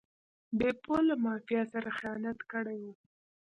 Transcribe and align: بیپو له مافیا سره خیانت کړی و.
بیپو 0.57 0.95
له 1.07 1.15
مافیا 1.23 1.61
سره 1.73 1.89
خیانت 1.99 2.39
کړی 2.51 2.77
و. 2.81 2.85